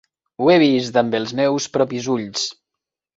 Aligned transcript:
Ho 0.43 0.47
he 0.53 0.55
vist 0.63 0.97
amb 1.01 1.17
els 1.19 1.33
meus 1.41 1.67
propis 1.77 2.09
ulls. 2.17 2.47